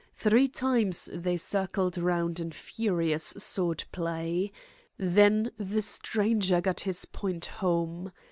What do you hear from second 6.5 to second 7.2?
got his